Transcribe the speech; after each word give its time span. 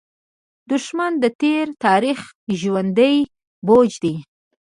دښمن 0.71 1.11
د 1.23 1.25
تېر 1.41 1.65
تاریخ 1.85 2.19
ژوندى 2.61 3.13
بوج 3.67 3.91
دی 4.03 4.13